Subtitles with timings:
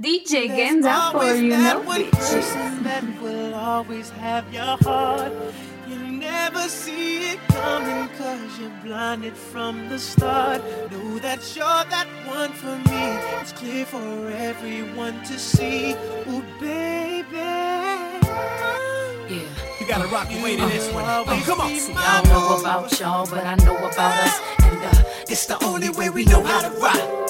[0.00, 5.30] DJ Genz out for you, no person that will always have your heart.
[5.86, 10.62] You'll never see it coming cause you're blinded from the start.
[10.90, 13.18] Know that you're that one for me.
[13.42, 15.94] It's clear for everyone to see.
[16.28, 17.36] Oh, baby.
[19.28, 19.42] Yeah.
[19.80, 21.04] You gotta rock your way to this one.
[21.06, 21.76] Oh, come on.
[21.76, 24.40] See, I don't know about y'all, but I know about us.
[24.62, 27.29] And uh, it's the only way we know how to rock.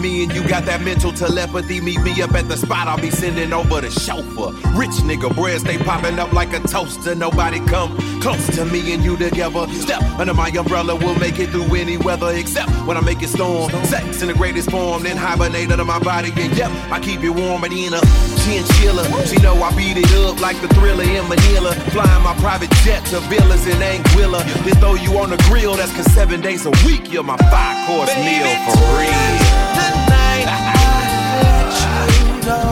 [0.00, 1.80] me and you got that mental telepathy.
[1.80, 4.52] Meet me up at the spot, I'll be sending over the chauffeur.
[4.78, 7.14] Rich nigga bread stay popping up like a toaster.
[7.14, 9.66] Nobody come close to me and you together.
[9.72, 13.28] Step under my umbrella, we'll make it through any weather except when I make it
[13.28, 13.70] storm.
[13.84, 16.32] Sex in the greatest form, then hibernate under my body.
[16.36, 18.00] And yep, I keep it warm and in a
[18.44, 19.04] chinchilla.
[19.26, 21.74] She know I beat it up like the thriller in Manila.
[21.90, 24.44] Flying my private jet to villas in Anguilla.
[24.64, 27.86] Then throw you on the grill, that's cause seven days a week, you're my five
[27.86, 29.51] course meal for real
[32.44, 32.71] don't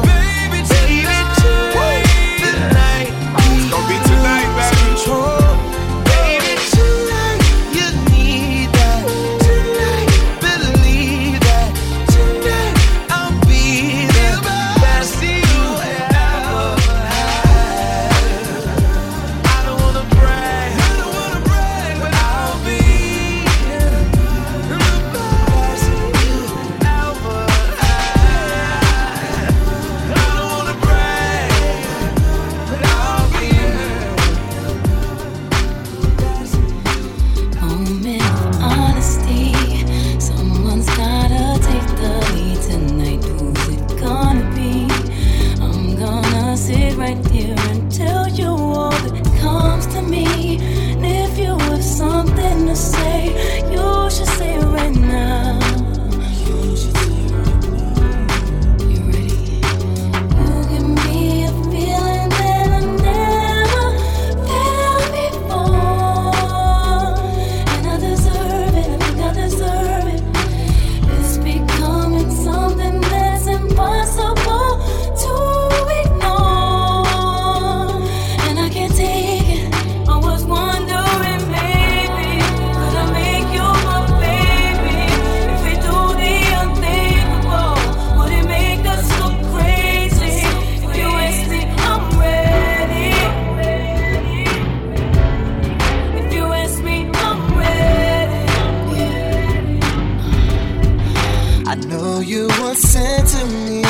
[102.00, 103.82] know you once said to me.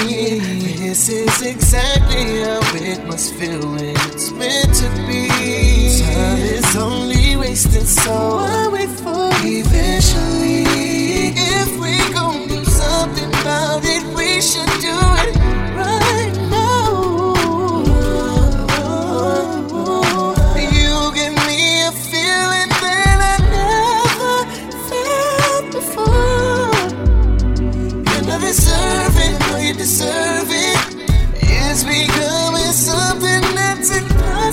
[0.78, 5.28] This is exactly how it must feel when it's meant to be.
[6.02, 10.64] Time is only wasted, so I wait for eventually.
[11.36, 12.50] If we gon'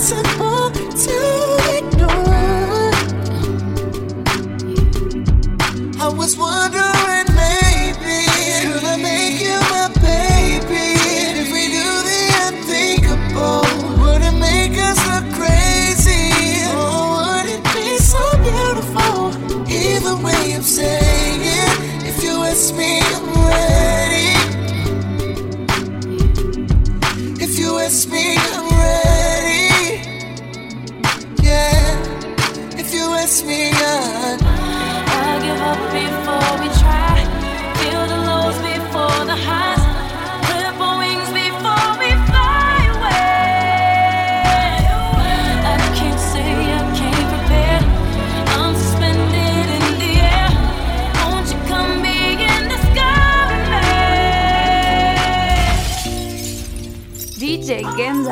[0.08, 0.47] took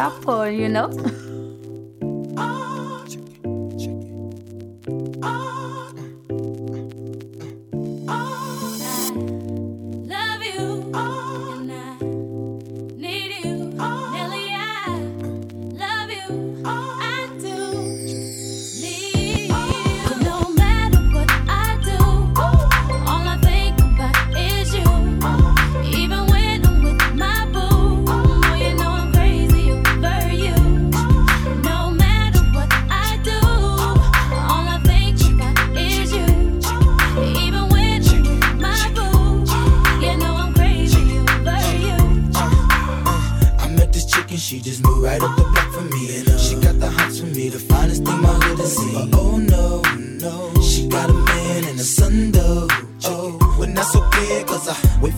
[0.07, 0.89] up or you know?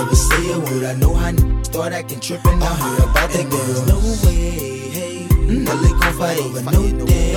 [0.00, 0.84] Never say a word.
[0.84, 2.62] I know how n- start acting trippin'.
[2.62, 3.80] I heard about that girl.
[3.92, 5.26] No way, hey.
[5.46, 7.32] Nelly gon' fight over no day,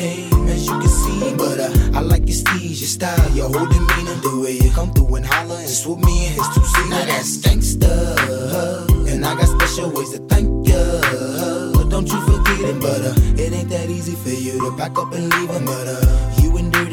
[0.00, 0.30] hey.
[0.48, 4.14] As you can see, but uh, I like your steez, your style, your whole demeanor,
[4.24, 6.88] the way you come through and holler and swoop me in his two seat.
[6.88, 7.92] Now that's gangsta,
[9.12, 10.80] and I got special ways to thank ya.
[11.74, 14.96] But don't you forget it, but uh, it ain't that easy for you to back
[14.98, 15.64] up and leave him.
[15.66, 16.45] But uh, you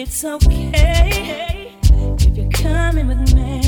[0.00, 3.67] It's okay if you're coming with me.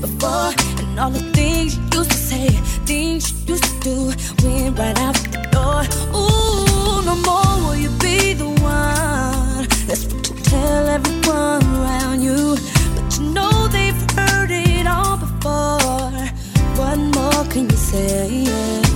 [0.00, 2.48] before, and all the things you used to say,
[2.86, 3.96] things you used to do,
[4.42, 5.82] went right out the door.
[6.14, 9.66] Ooh, no more will you be the one.
[9.86, 12.56] That's what you tell everyone around you,
[12.94, 16.10] but you know they've heard it all before.
[16.78, 18.44] What more can you say?
[18.44, 18.89] Yeah.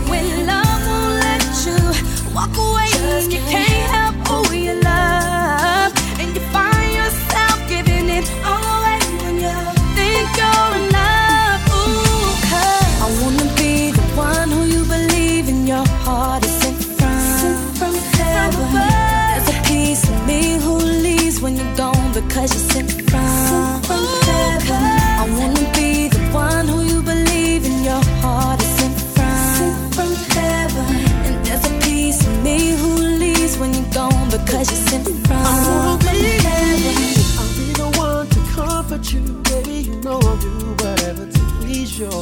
[22.34, 24.84] cause you're sent from, from heaven.
[25.22, 30.10] I wanna be the one who you believe in your heart is sent from, from
[30.34, 30.90] heaven.
[31.26, 32.92] And there's a piece of me who
[33.22, 36.94] leaves when you're gone because you're sent from, from heaven.
[37.38, 39.76] I'll be the one to comfort you, baby.
[39.88, 40.50] You know I'll do
[40.82, 42.20] whatever to please your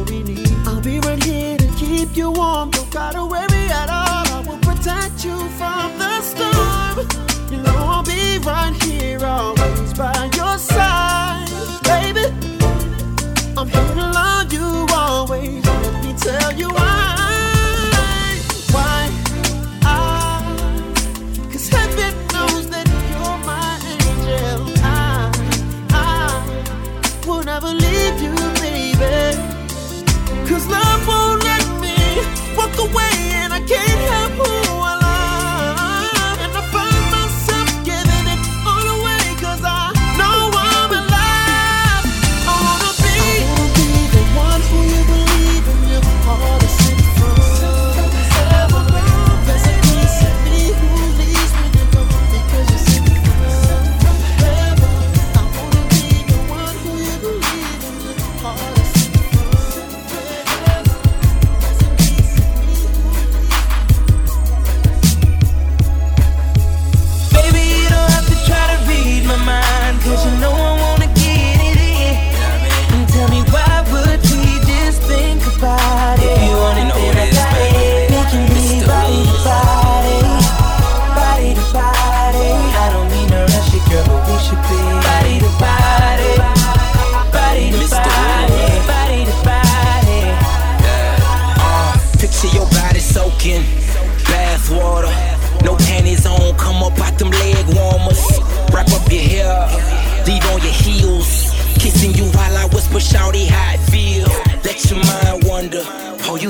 [0.00, 0.50] every need.
[0.66, 2.72] I'll be right here to keep you warm.
[2.74, 3.33] You gotta wait.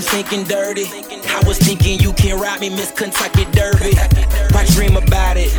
[0.09, 0.87] thinking dirty.
[1.29, 3.93] I was thinking you can rob me, Miss Kentucky Derby.
[4.55, 5.55] I dream about it,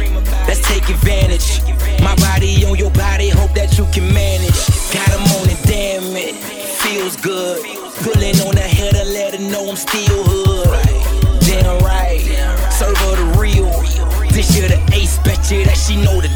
[0.47, 1.61] let's take advantage.
[2.01, 4.59] My body on your body, hope that you can manage.
[4.93, 6.35] Got a on it, damn it,
[6.81, 7.63] feels good.
[8.03, 11.41] Pulling on the header, let her know I'm still hood.
[11.41, 12.21] Damn right,
[12.71, 13.71] serve her the real.
[14.29, 16.29] This year the ace, bet you that she know the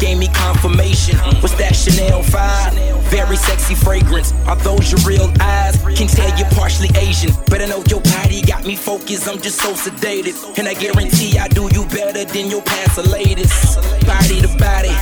[0.00, 1.18] gave me confirmation.
[1.40, 2.74] What's that Chanel 5?
[3.10, 4.32] Very sexy fragrance.
[4.46, 5.76] Are those your real eyes?
[5.96, 7.30] Can tell you're partially Asian.
[7.48, 9.28] But I know your body got me focused.
[9.28, 10.58] I'm just so sedated.
[10.58, 13.76] And I guarantee I do you better than your past or latest.
[14.06, 14.94] Body to body.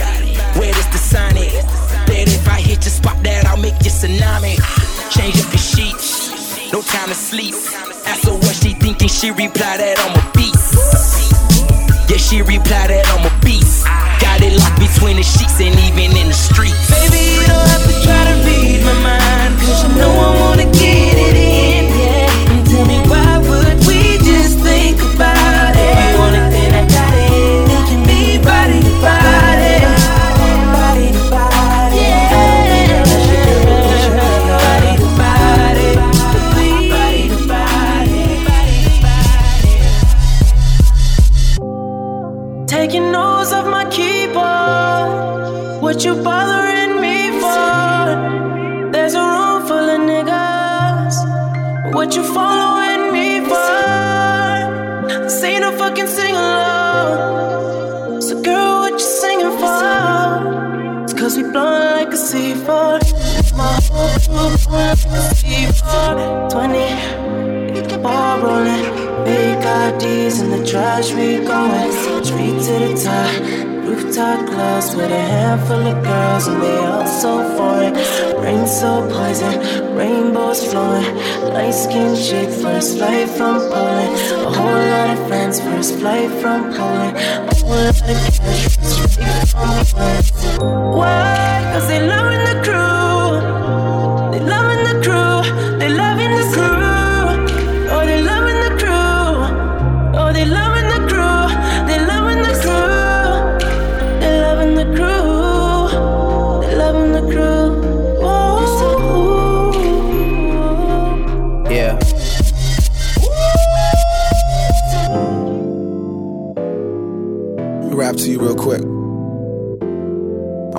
[0.58, 1.52] Where does the sign it?
[2.06, 4.56] That if I hit your spot, that I'll make you tsunami.
[5.10, 6.72] Change up your sheets.
[6.72, 7.54] No time to sleep.
[8.06, 9.08] Ask her what she thinking.
[9.08, 10.74] She reply that I'm a beast.
[12.10, 13.85] Yeah, she reply that I'm a beast.
[14.36, 16.90] Got it locked between the sheets and even in the streets.
[16.92, 20.64] Baby, you don't have to try to read my mind, cause you know I wanna
[20.76, 21.55] get it in,
[90.96, 91.70] Why?
[91.72, 92.25] Cause they loving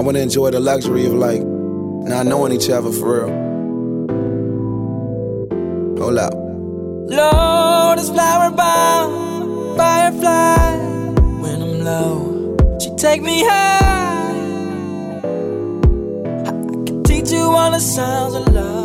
[0.07, 3.31] want to enjoy the luxury of like not knowing each other for real.
[5.99, 6.33] Hold up.
[6.33, 10.77] Lord is flower bound, firefly.
[11.41, 14.31] When I'm low, she take me high.
[16.45, 16.51] I
[16.85, 18.76] can teach you all the sounds of love.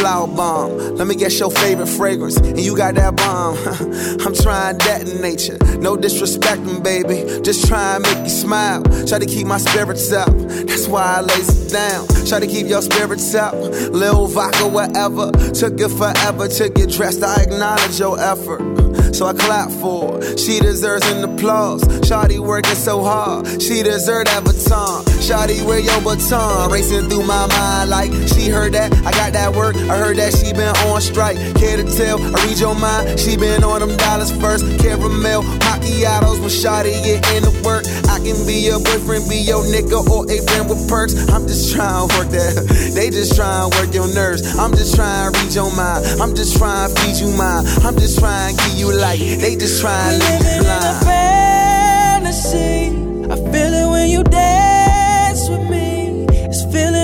[0.00, 0.96] Flower bomb.
[0.96, 2.38] Let me guess your favorite fragrance.
[2.38, 3.58] And you got that bomb.
[4.26, 5.58] I'm trying detonate you.
[5.78, 7.42] No disrespecting, baby.
[7.42, 8.82] Just try make you smile.
[9.06, 10.30] Try to keep my spirits up.
[10.30, 12.08] That's why I lace it down.
[12.24, 13.52] Try to keep your spirits up.
[13.52, 15.32] Lil vodka, whatever.
[15.52, 17.22] Took it forever to get dressed.
[17.22, 18.80] I acknowledge your effort.
[19.14, 20.38] So I clap for her.
[20.38, 21.82] She deserves an applause.
[22.08, 23.46] Shawty working so hard.
[23.60, 25.09] She deserve that baton.
[25.30, 26.72] Shawty, wear your baton.
[26.72, 28.90] Racing through my mind like she heard that.
[29.06, 29.76] I got that work.
[29.76, 31.38] I heard that she been on strike.
[31.54, 32.18] Care to tell?
[32.18, 33.14] I read your mind.
[33.14, 34.66] She been on them dollars first.
[34.82, 37.86] Caramel macchiatos when Shawty get into work.
[38.10, 41.14] I can be your boyfriend, be your nigga, or a friend with perks.
[41.30, 42.66] I'm just trying to work that.
[42.98, 44.42] They just trying to work your nerves.
[44.58, 46.10] I'm just trying to read your mind.
[46.18, 47.62] I'm just trying to feed you mine.
[47.86, 49.20] I'm just trying to give you light.
[49.38, 52.90] They just trying to you Living in a fantasy.
[53.30, 53.59] I feel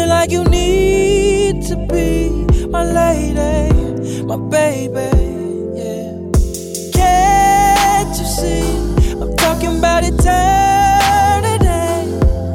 [0.07, 2.31] feeling like you need to be
[2.69, 5.11] my lady, my baby.
[5.75, 6.13] Yeah.
[6.93, 8.63] Can't you see?
[9.21, 11.67] I'm talking about eternity.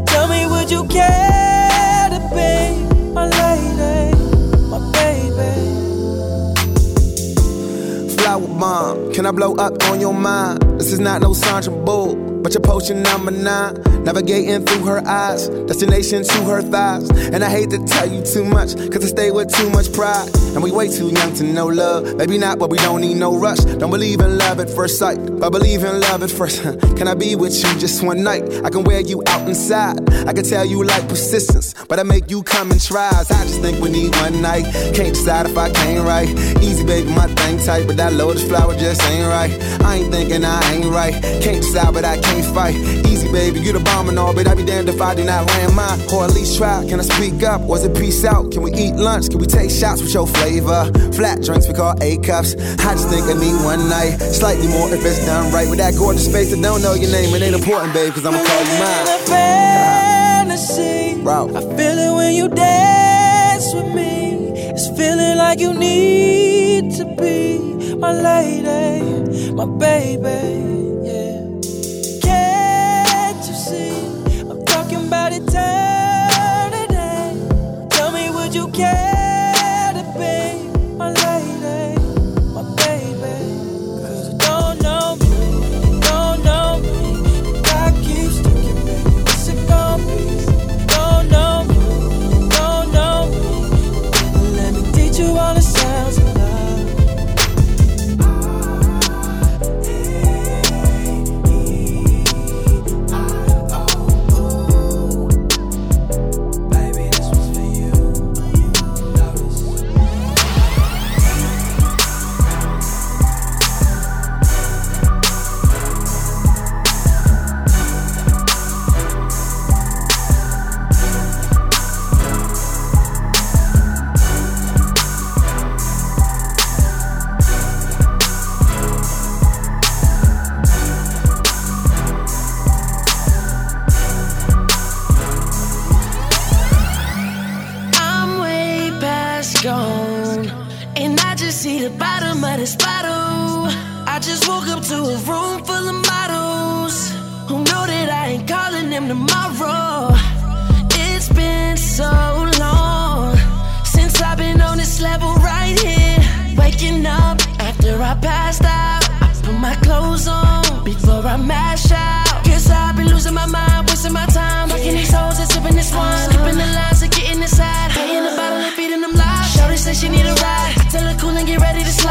[0.06, 2.84] Tell me, would you care to be
[3.14, 4.16] my lady,
[4.70, 5.52] my baby?
[8.18, 9.12] Flower bomb.
[9.14, 10.62] Can I blow up on your mind?
[10.80, 13.82] This is not no Sandra Bull, but your potion number nine.
[14.04, 17.10] Navigating through her eyes, destination to her thighs.
[17.30, 20.30] And I hate to tell you too much, cause I stay with too much pride.
[20.54, 22.16] And we way too young to know love.
[22.16, 23.60] Maybe not, but we don't need no rush.
[23.60, 26.64] Don't believe in love at first sight, but believe in love at first.
[26.98, 28.44] Can I be with you just one night?
[28.66, 29.98] I can wear you out inside.
[30.28, 33.10] I can tell you like persistence, but I make you come and try.
[33.10, 34.66] I just think we need one night.
[34.94, 36.30] Can't decide if I can't right.
[36.62, 39.52] Easy, baby, my thing tight, but that lotus flower just ain't right.
[39.82, 41.14] I ain't thinking I ain't right.
[41.42, 42.76] Can't decide, but I can't fight.
[43.08, 45.46] Easy, baby, you the bomb and all, but I be damned if I do not
[45.48, 46.00] land mine.
[46.14, 46.86] Or at least try.
[46.88, 47.62] Can I speak up?
[47.62, 48.52] Was it peace out?
[48.52, 49.30] Can we eat lunch?
[49.30, 50.92] Can we take shots with your flavor?
[51.14, 52.56] Flat drinks we call A cups.
[52.56, 54.20] I just think I need one night.
[54.20, 55.70] Slightly more if it's done right.
[55.70, 57.34] With that gorgeous face, I don't know your name.
[57.36, 61.22] It ain't important, babe, cause I'ma call you in a fantasy.
[61.24, 61.50] Bro.
[61.56, 64.54] I feel it when you dance with me.
[64.74, 70.81] It's feeling like you need to be my lady, my baby.
[75.32, 76.98] eternity.
[77.90, 79.11] Tell me, would you care?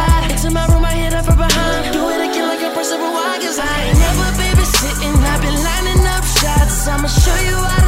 [0.01, 0.85] Slide into my room.
[0.85, 1.93] I hit her from behind.
[1.93, 5.17] Do it again like a with wine, cause I ain't never babysitting.
[5.33, 6.89] I've been lining up shots.
[6.89, 7.80] I'ma show you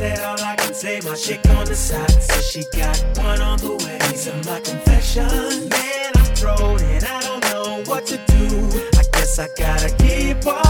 [0.00, 3.58] said all I can say, my chick on the side says she got one on
[3.58, 3.98] the way.
[4.30, 5.68] Are my confessions.
[5.68, 8.46] Man, I'm thrown and I don't know what to do.
[9.00, 10.69] I guess I gotta keep part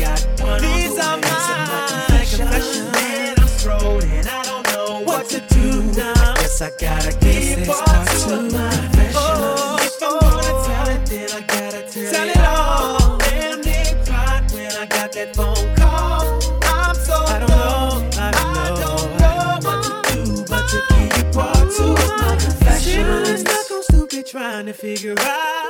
[0.00, 2.92] got one These are my confessions.
[2.92, 6.14] Man, I'm thrown and I don't know what to do now.
[6.16, 9.16] I guess I gotta keep part two of my confessions.
[9.16, 13.18] Oh, if I'm gonna tell it, then I gotta tell, it all.
[13.18, 16.40] Damn, they cried when I got that phone call.
[16.64, 21.66] I'm so I don't know, I don't know, what to do, but to keep part
[21.76, 23.40] two of my confessions.
[23.40, 25.69] Stuck on stupid trying to figure out what,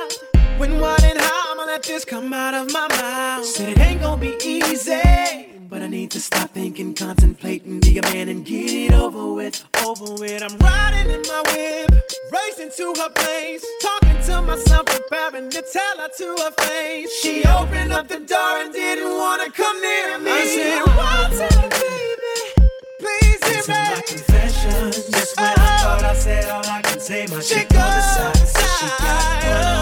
[1.81, 3.45] I'ma this come out of my mouth.
[3.45, 5.47] Said it ain't gonna be easy.
[5.67, 9.63] But I need to stop thinking, contemplating, be a man and get it over with,
[9.83, 10.43] over with.
[10.43, 11.89] I'm riding in my whip,
[12.31, 17.11] racing to her place, talking to myself, preparing to tell her to her face.
[17.21, 20.31] She opened up the door and didn't wanna come near me.
[20.31, 22.69] I said, What's it, baby?
[22.99, 23.95] Please hear me.
[23.95, 25.09] my confessions.
[25.09, 28.61] Just when I thought I said all I can say, my chick on the side
[28.81, 29.80] she got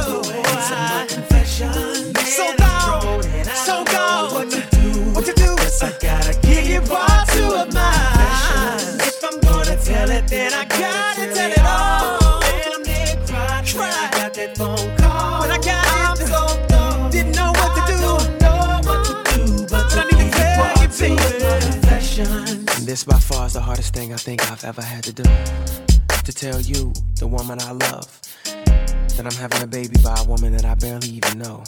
[22.90, 25.22] this by far is the hardest thing I think I've ever had to do.
[25.22, 30.54] To tell you, the woman I love, that I'm having a baby by a woman
[30.54, 31.64] that I barely even know.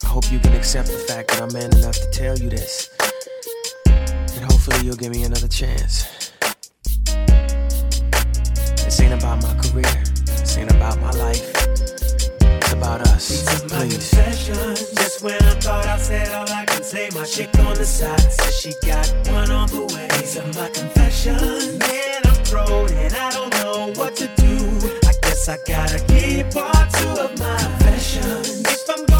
[0.00, 2.88] I hope you can accept the fact that I'm man enough to tell you this.
[3.86, 6.30] And hopefully you'll give me another chance.
[8.84, 12.11] This ain't about my career, this ain't about my life
[12.82, 14.10] about us, please.
[14.10, 18.20] Just when I thought I said all I can say, my chick on the side
[18.20, 20.08] says she got one on the way.
[20.18, 21.78] These are my confessions.
[21.78, 24.54] Man, I'm thrown and I don't know what to do.
[25.06, 28.62] I guess I gotta keep all two of my confessions.
[28.66, 29.11] If I'm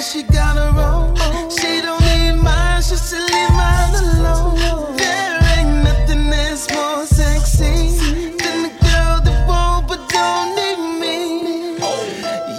[0.00, 1.50] Yeah, she got her own.
[1.50, 4.96] She don't need mine, she should leave mine alone.
[4.96, 11.76] There ain't nothing that's more sexy than the girl that won't but don't need me.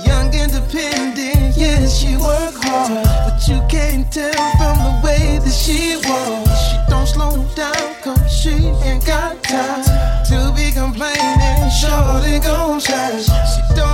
[0.06, 5.98] Young, independent, yeah, she work hard, but you can't tell from the way that she
[6.08, 6.54] walks.
[6.70, 9.82] She don't slow down, cause she ain't got time
[10.30, 11.72] to be complaining.
[11.82, 13.91] Shorty gon' shine, she don't.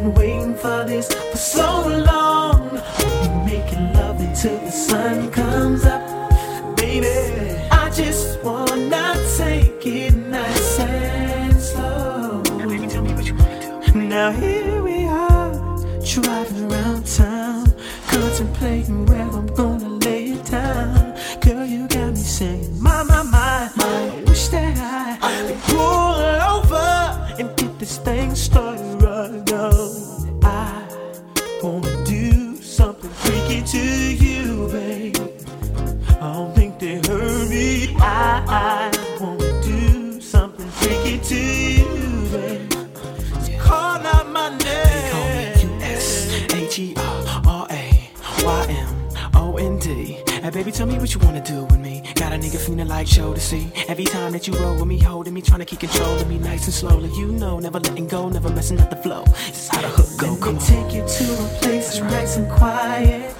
[0.00, 2.70] been waiting for this for so long.
[2.70, 7.35] We're making love until the sun comes up, baby.
[50.76, 52.02] tell me what you wanna do with me.
[52.16, 53.72] Got a nigga feeling like show to see.
[53.88, 56.38] Every time that you roll with me, holding me, trying to keep control of me
[56.38, 57.08] nice and slowly.
[57.16, 59.24] You know, never letting go, never messing up the flow.
[59.48, 60.36] It's how the hook go.
[60.36, 60.62] Come on.
[60.62, 62.10] take you to a place that's right.
[62.10, 63.34] nice and quiet.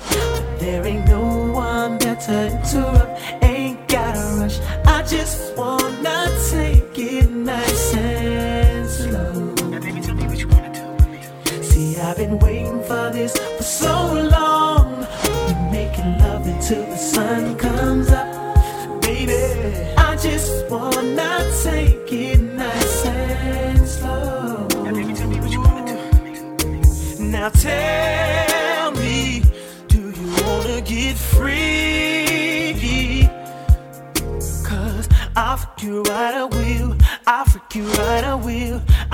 [0.59, 3.45] There ain't no one better to interrupt.
[3.45, 4.59] Ain't gotta rush.
[4.87, 6.19] I just wanna
[6.51, 7.76] take it nice.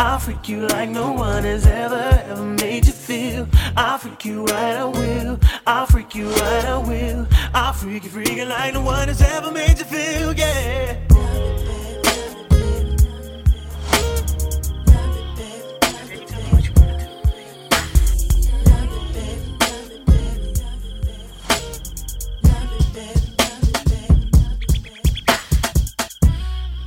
[0.05, 3.47] I'll freak you like no one has ever, ever made you feel.
[3.77, 5.39] I'll freak you right, I will.
[5.65, 7.29] I'll freak you right, I will.
[7.55, 10.99] I'll freak you freaking like no one has ever made you feel, yeah.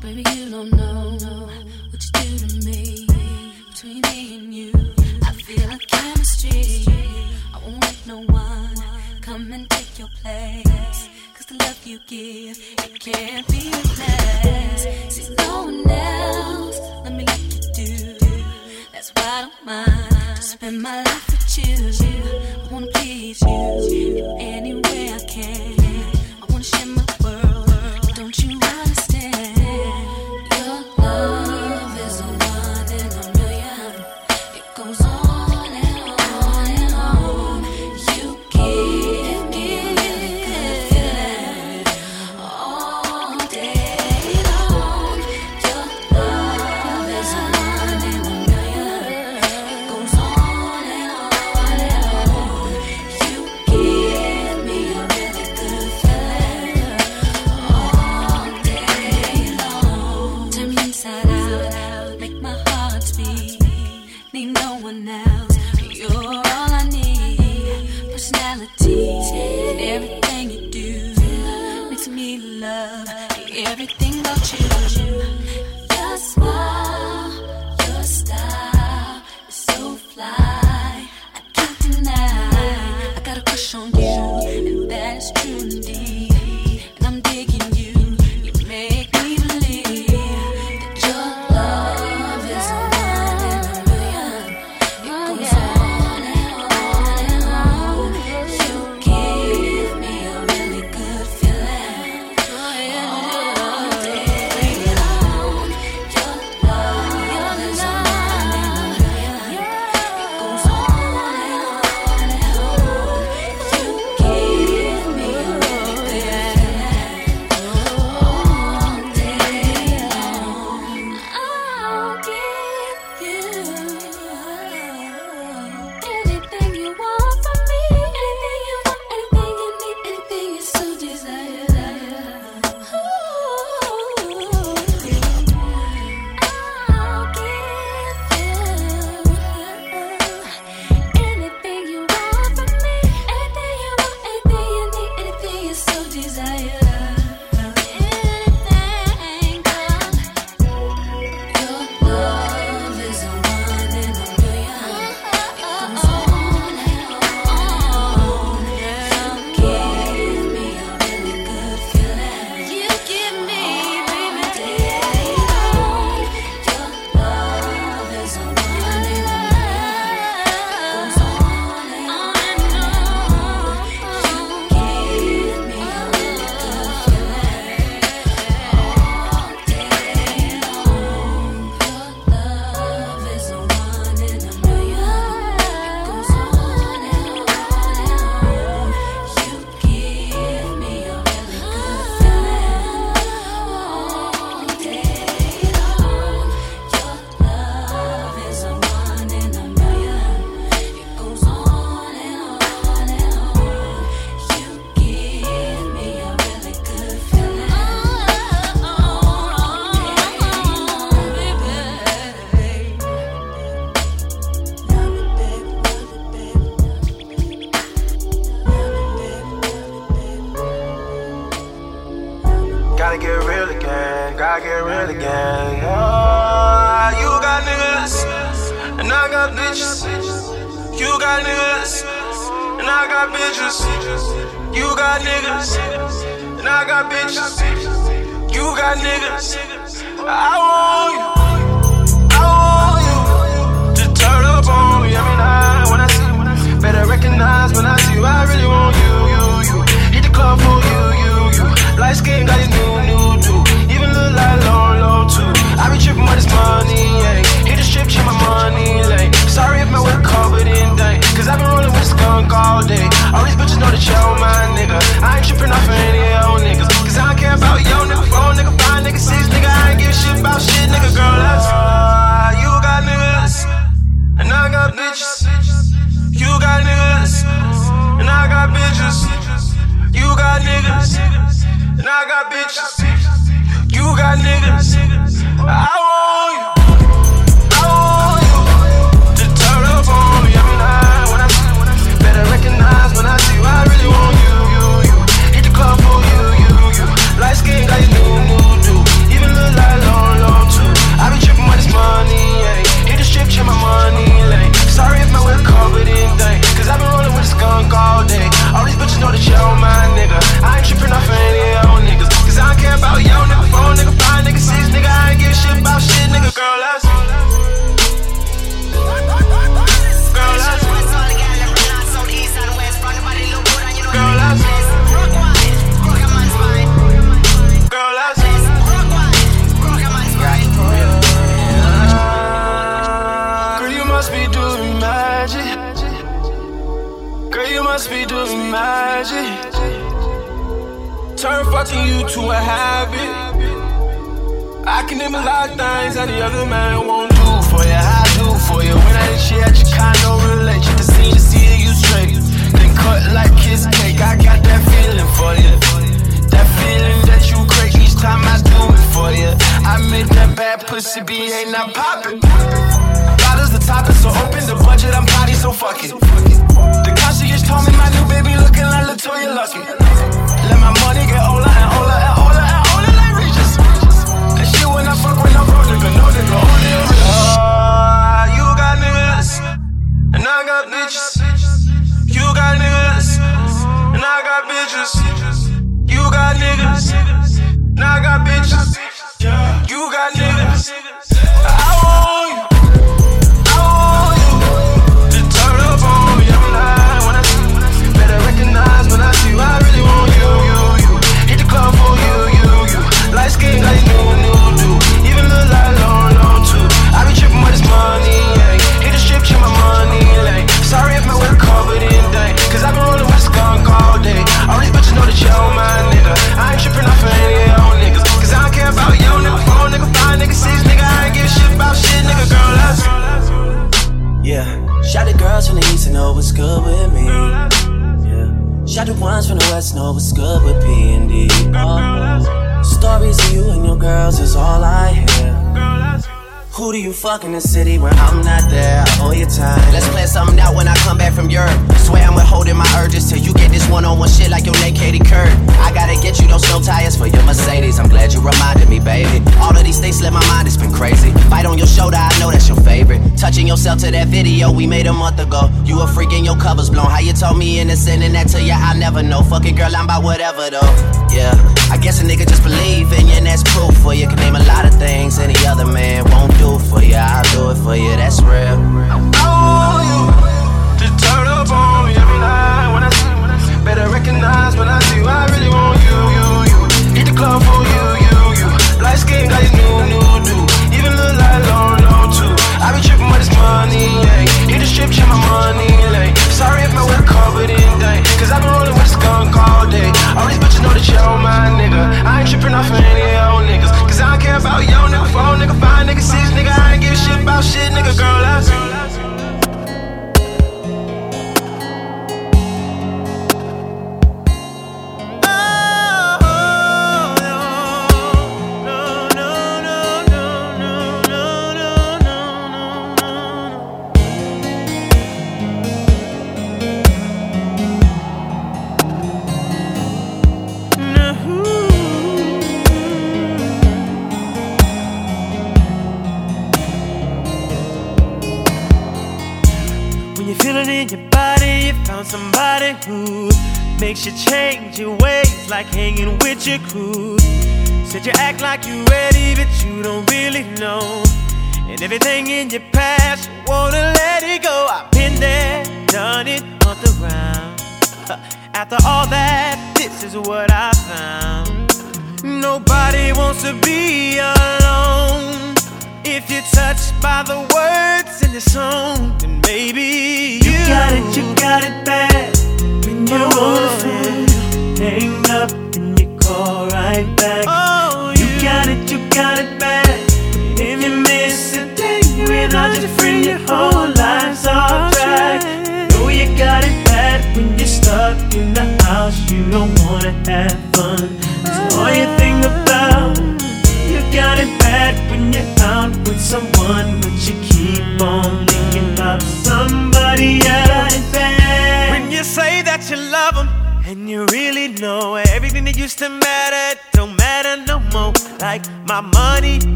[0.00, 1.09] Baby, you don't know
[8.10, 8.74] no one
[9.20, 11.08] come and take your place.
[11.34, 14.49] Cause the love you give, it can't be replaced.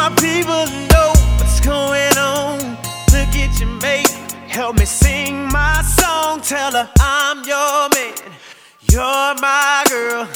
[0.00, 2.58] my people know what's going on.
[3.12, 4.08] Look at your mate,
[4.48, 6.40] help me sing my song.
[6.40, 8.14] Tell her I'm your man,
[8.90, 10.26] you're my girl.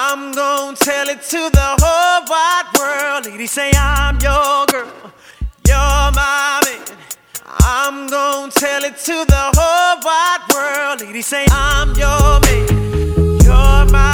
[0.00, 3.26] I'm gonna tell it to the whole wide world.
[3.26, 4.92] Lady, say I'm your girl,
[5.66, 6.96] you're my man.
[7.74, 11.00] I'm gonna tell it to the whole wide world.
[11.00, 14.11] Lady, say I'm your man, you're my.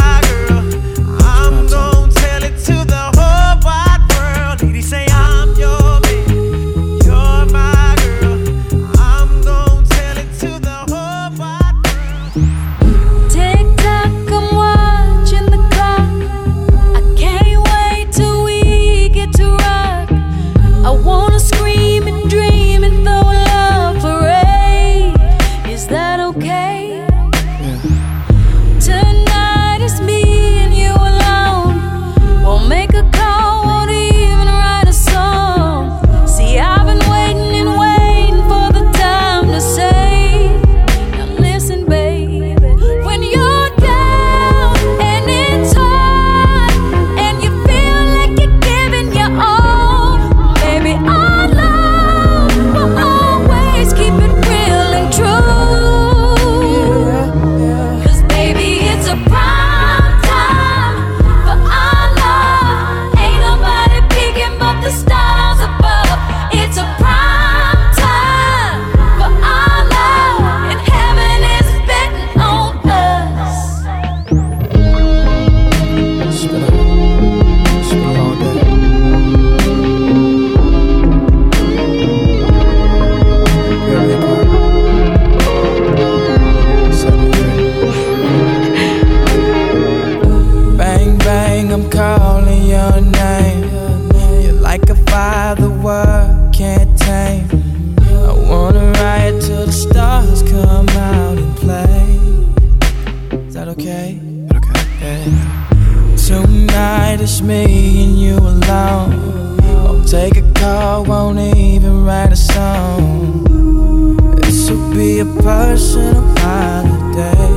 [115.21, 117.51] a personal holiday.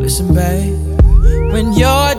[0.00, 0.76] Listen, babe,
[1.52, 2.17] when you're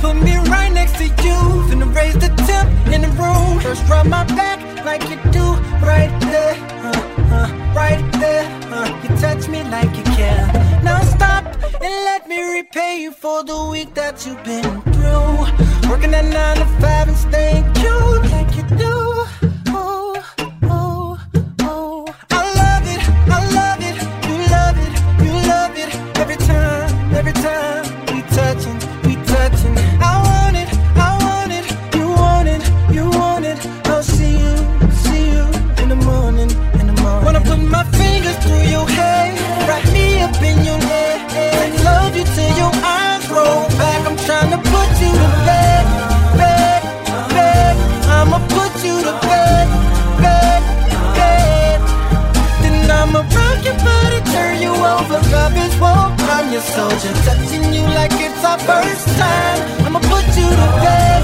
[0.00, 1.38] Put me right next to you.
[1.68, 3.60] Finna raise the temp in the room.
[3.60, 5.46] First rub my back like you do
[5.92, 6.54] right there.
[6.86, 6.92] Uh,
[7.36, 8.44] uh, right there.
[8.72, 10.46] Uh, you touch me like you care.
[10.82, 11.44] Now stop
[11.84, 15.90] and let me repay you for the week that you've been through.
[15.90, 18.45] Working at nine to five and staying cute
[56.60, 59.86] soldier, touching you like it's our first time.
[59.86, 61.15] I'ma put you to bed, bed,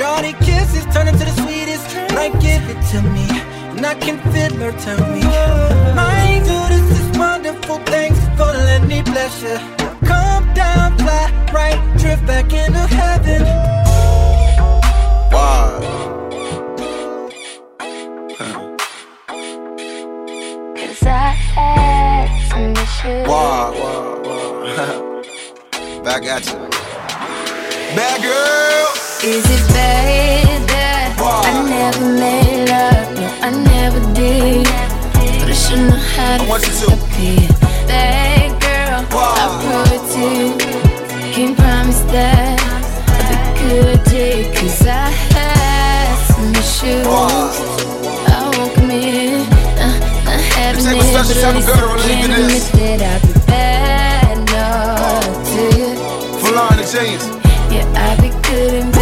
[0.00, 1.84] Shorty kisses turn into the sweetest.
[2.14, 3.28] Like give it to me,
[3.76, 5.20] and I can feel her tell me.
[5.94, 7.76] My angel, this is wonderful.
[7.84, 9.58] Thanks for letting me bless you.
[10.08, 13.59] Come down, fly right, drift back into heaven.
[36.38, 37.50] How to stop it.
[37.88, 40.50] Bad girl, I prove it to you.
[41.34, 44.22] Can't promise that I'll be good to
[44.54, 47.06] Cause I had some issues.
[47.06, 49.42] I won't commit.
[49.74, 49.90] Uh,
[50.24, 53.20] not having Take it, special but at least girl I can leave admit that I'll
[53.26, 55.90] be bad enough to you.
[56.40, 57.24] Full on the chains.
[57.74, 58.99] Yeah, I be good in bed,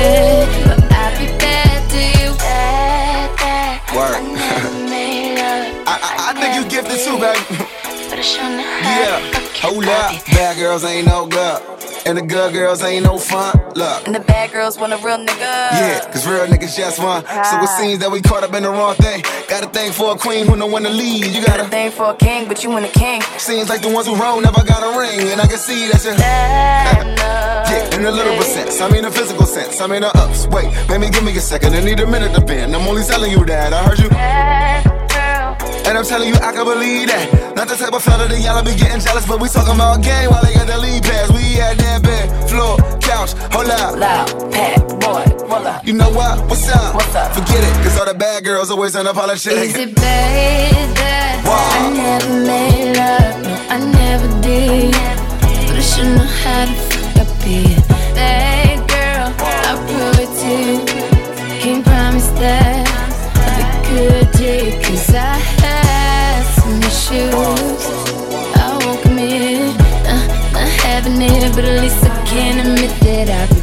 [6.88, 7.68] You gifted too, baby.
[8.08, 8.60] but I shouldn't.
[8.60, 9.48] Yeah.
[9.60, 10.24] Hold up.
[10.26, 11.62] Bad girls ain't no good.
[12.06, 13.54] And the good girls ain't no fun.
[13.74, 14.06] Look.
[14.06, 15.50] And the bad girls want a real nigga.
[15.76, 17.22] Yeah, cause real niggas just fun.
[17.24, 17.76] So it ah.
[17.78, 19.22] seems that we caught up in the wrong thing.
[19.48, 21.26] Got a thing for a queen who know when to lead.
[21.26, 23.20] You got Got a thing for a king, but you ain't a king.
[23.36, 25.28] Seems like the ones who roll never got a ring.
[25.28, 26.12] And I can see that you.
[26.18, 28.80] yeah, in a literal sense.
[28.80, 29.80] I mean, a physical sense.
[29.80, 30.46] I mean, the ups.
[30.46, 31.74] Wait, baby, give me a second.
[31.74, 32.74] I need a minute to bend.
[32.74, 33.74] I'm only telling you that.
[33.74, 34.08] I heard you.
[35.88, 37.56] And I'm telling you, I can believe that.
[37.56, 40.28] Not the type of fella that y'all be getting jealous, but we talking about game
[40.30, 41.32] while they got the lead pass.
[41.32, 43.96] We at that bed, floor, couch, hold up.
[43.96, 45.86] Loud, pat, boy, hold up.
[45.86, 46.44] You know what?
[46.48, 46.94] What's up?
[46.94, 47.32] What's up?
[47.32, 49.72] Forget it, cause all the bad girls always unapologetic.
[49.72, 53.42] Is it bad that I never made love?
[53.42, 54.92] No, I never did.
[55.66, 57.87] But I should know how to fuck up it.
[67.10, 69.74] I won't commit.
[69.80, 73.57] Uh, not having it, but at least I can admit that I'll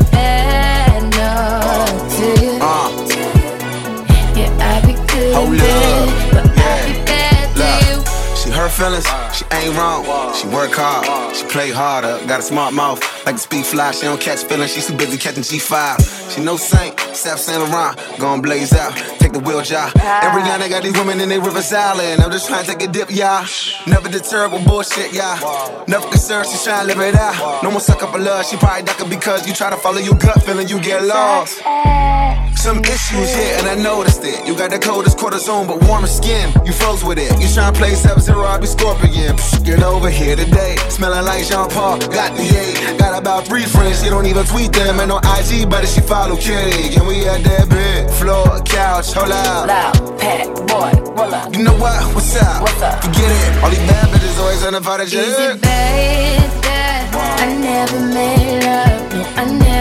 [8.75, 10.03] feelings, she ain't wrong.
[10.35, 12.19] She work hard, she play harder.
[12.27, 13.91] Got a smart mouth, like a speed fly.
[13.91, 16.33] She don't catch feelings, she too busy catching G5.
[16.33, 18.93] She no saint, South Saint Laurent, gon' blaze out.
[19.19, 19.91] Take the wheel job.
[19.95, 22.21] Every night I got these women in their Rivers Island.
[22.21, 23.45] I'm just trying to take a dip, y'all.
[23.87, 25.85] Never deterred with bullshit, y'all.
[25.87, 27.63] Never concerned, she trying to live it out.
[27.63, 30.15] No more suck up a love, she probably ducking because you try to follow your
[30.15, 31.61] gut feeling, you get lost.
[32.65, 34.47] Some issues, here, and I noticed it.
[34.47, 36.51] You got the coldest cortisone, but warmer skin.
[36.65, 37.29] You froze with it.
[37.39, 39.35] You tryna play Sub Zero, Scorpion.
[39.37, 40.75] Psh, get over here today.
[40.89, 41.99] Smelling like Jean Paul.
[41.99, 42.97] Got the eight.
[42.99, 44.03] Got about three friends.
[44.03, 44.99] She don't even tweet them.
[44.99, 46.95] And on IG, but she follow Kitty.
[46.95, 48.09] And we at that bed.
[48.11, 49.67] Floor, couch, hold out.
[49.67, 51.55] Loud, pat, boy, roll up.
[51.55, 51.99] You know what?
[52.15, 52.61] What's up?
[52.61, 53.03] What's up?
[53.03, 53.63] Forget it.
[53.63, 55.27] All these bad bitches always unapologetic.
[55.27, 59.13] Is it bad that I never made love?
[59.13, 59.74] No, I never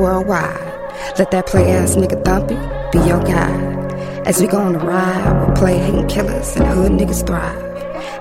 [0.00, 0.56] worldwide.
[1.18, 2.58] Let that play ass nigga Thumpy
[2.90, 4.26] be your guide.
[4.26, 7.62] As we go on a ride, we'll play hating killers and hood niggas thrive.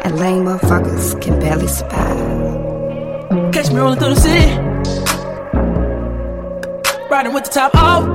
[0.03, 3.53] And lame motherfuckers can barely survive.
[3.53, 4.55] Catch me rolling through the city.
[7.09, 8.05] Riding with the top off.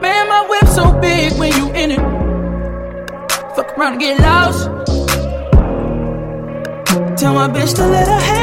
[0.00, 2.00] Man, my whip so big when you in it.
[3.54, 4.64] Fuck around and get lost.
[7.20, 8.14] Tell my bitch to let her.
[8.14, 8.39] What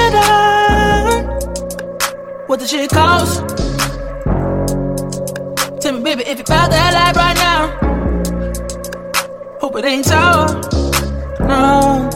[2.67, 2.89] the shit?
[5.81, 7.67] Tell me, baby, if you found that life right now.
[9.59, 10.45] Hope it ain't so.
[11.45, 12.09] No.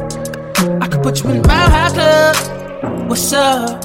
[0.81, 3.09] I could put you in Mile High Club.
[3.09, 3.83] What's up?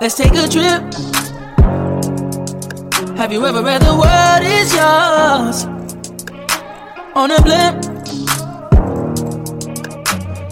[0.00, 0.82] Let's take a trip.
[3.16, 5.64] Have you ever read the world is yours?
[7.14, 7.82] On a blimp.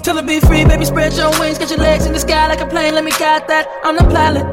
[0.03, 2.61] Tell her be free, baby, spread your wings, get your legs in the sky like
[2.61, 2.95] a plane.
[2.95, 3.69] Let me guide that.
[3.85, 4.52] I'm the pilot.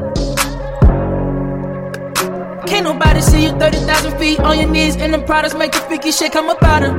[3.20, 6.32] Can't see you 30,000 feet on your knees, and the products make the freaky shit
[6.32, 6.92] come up out her.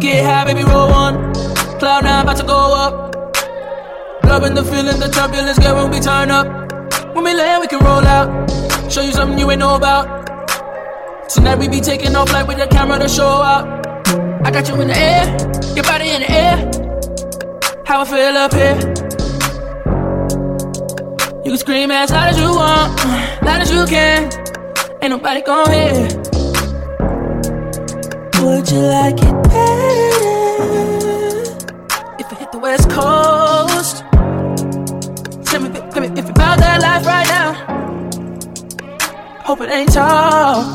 [0.00, 1.34] Get high, baby, roll on.
[1.78, 3.14] Cloud nine about to go up.
[4.24, 6.46] Loving the feeling, the turbulence, girl, when we turn up.
[7.14, 8.50] When we land, we can roll out.
[8.90, 10.26] Show you something you ain't know about.
[11.28, 13.66] Tonight we be taking off like with the camera to show up.
[14.46, 15.26] I got you in the air,
[15.76, 16.56] your body in the air.
[17.84, 18.97] How I feel up here.
[21.48, 23.02] You can scream as loud as you want,
[23.42, 24.24] loud as you can.
[25.00, 26.08] Ain't nobody gon' hear.
[28.42, 30.28] Would you like it better
[32.18, 34.04] if I hit the West Coast?
[35.46, 37.54] Tell me, tell me if you about that life right now.
[39.42, 40.70] Hope it ain't tall.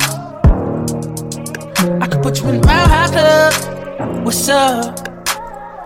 [2.02, 4.26] I could put you in the Mile High Club.
[4.26, 5.08] What's up?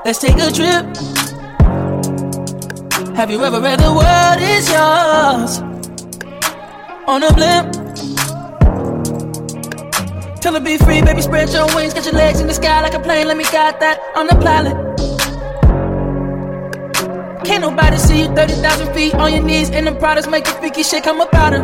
[0.05, 1.26] Let's take a trip.
[3.17, 5.57] Have you ever read the world is yours?
[7.07, 7.73] On a blimp.
[10.39, 12.93] Tell her be free, baby, spread your wings, get your legs in the sky like
[12.93, 13.25] a plane.
[13.25, 14.77] Let me guide that on the pilot.
[17.43, 20.83] Can't nobody see you 30,000 feet on your knees And the products, make the freaky
[20.83, 21.63] shit come up out her.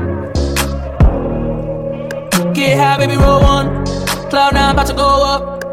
[2.55, 3.85] Get high, baby, roll one.
[4.31, 5.63] Cloud nine, about to go up.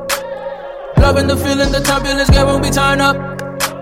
[0.99, 3.17] Loving the feeling, the turbulence, girl, when we turn up.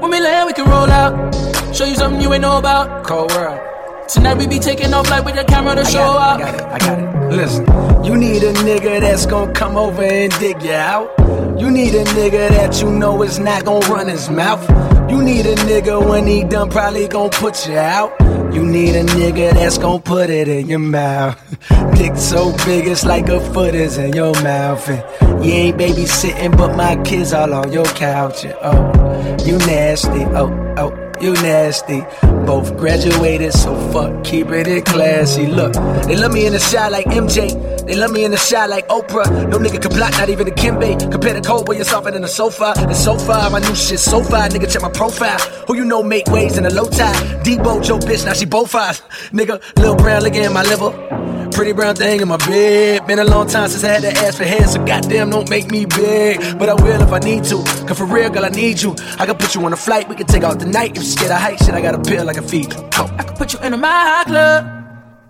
[0.01, 1.58] When we land, we can roll out.
[1.73, 3.05] Show you something you ain't know about.
[3.05, 3.61] Cold world.
[4.09, 6.41] Tonight we be taking off like with the camera to show up.
[6.41, 7.37] I got it, I got it.
[7.37, 11.13] Listen, you need a nigga that's gonna come over and dig you out.
[11.61, 14.63] You need a nigga that you know is not gonna run his mouth.
[15.11, 18.19] You need a nigga when he done probably gonna put you out.
[18.55, 21.39] You need a nigga that's gonna put it in your mouth.
[21.97, 24.89] Dick so big it's like a foot is in your mouth.
[24.89, 28.45] And you ain't babysitting, but my kids all on your couch.
[28.45, 30.25] And oh, you nasty.
[30.25, 32.01] Oh, oh, you nasty.
[32.47, 35.47] Both graduated, so fuck keeping it classy.
[35.47, 35.75] Look,
[36.07, 37.87] they love me in the shot like MJ.
[37.87, 39.49] They love me in the shot like Oprah.
[39.49, 41.11] No nigga can block, not even a Kimbe.
[41.11, 42.75] Compare the cold boy, you're softer than a sofa.
[42.77, 44.49] And so far, my new shit so far.
[44.49, 45.39] Nigga, check my profile.
[45.67, 47.17] Who you know make waves in a low tide?
[47.45, 49.01] Debo, Joe, bitch, now she both eyes.
[49.33, 51.18] Nigga, Lil Brown, liquor in my liver.
[51.59, 53.05] Pretty brown thing in my bed.
[53.09, 55.73] Been a long time since I had to ask for head, so goddamn don't make
[55.73, 56.39] me big.
[56.57, 57.57] But I will if I need to.
[57.85, 58.95] Cause for real, girl, I need you.
[59.19, 60.93] I can put you on a flight, we can take out the night.
[60.93, 62.71] If you scared of height, shit, I got a pill I can feed.
[62.71, 63.07] Go.
[63.19, 64.67] I can put you in a my club.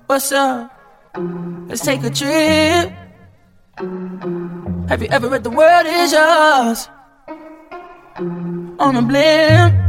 [0.04, 0.70] What's up?
[1.66, 2.92] Let's take a trip.
[4.90, 6.90] Have you ever read The World Is Yours?
[8.78, 9.87] On a blimp.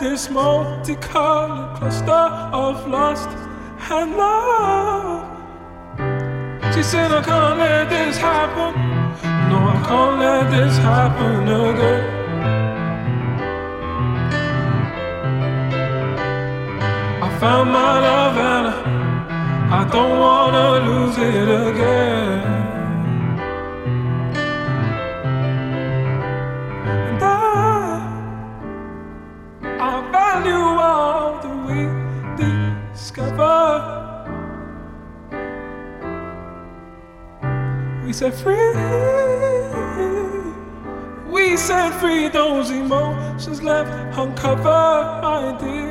[0.00, 3.28] This multicolored cluster of lust
[3.90, 5.24] and love.
[6.74, 8.74] She said, oh, I can't let this happen.
[9.50, 12.04] No, I can't let this happen again.
[17.22, 18.66] I found my love and
[19.72, 22.57] I don't wanna lose it again.
[38.18, 38.56] Set free,
[41.30, 45.87] we set free those emotions left uncovered, my dear.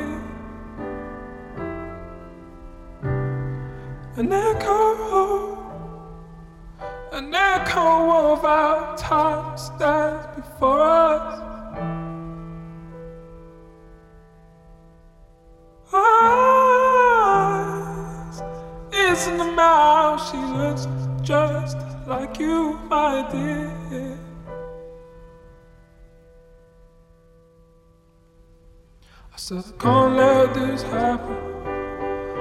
[30.78, 31.36] This happen.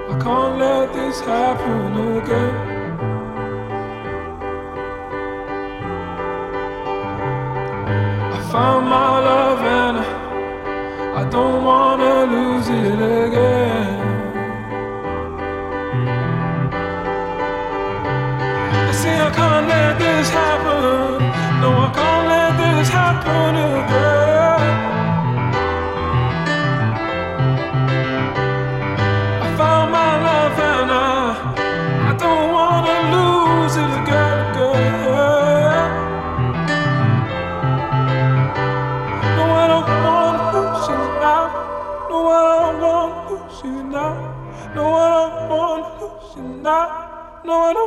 [0.09, 2.66] I can't let this happen again.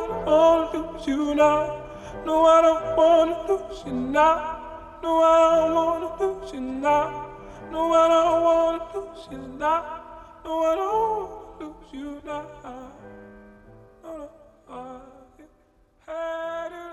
[0.07, 1.83] don't wanna lose you now.
[2.25, 4.99] No, I don't wanna lose you now.
[5.03, 7.27] No, I don't wanna lose you now.
[7.71, 10.03] No, I don't wanna lose you now.
[10.45, 12.47] No, I don't wanna lose you now.
[14.03, 14.31] No,
[14.69, 15.01] I
[16.07, 16.90] had it.